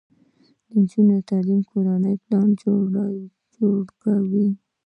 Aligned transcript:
د 0.67 0.69
نجونو 0.79 1.15
تعلیم 1.29 1.59
د 1.63 1.65
کورنۍ 1.71 2.15
پلان 2.23 2.49
ښه 3.53 3.69
کوي. 4.01 4.47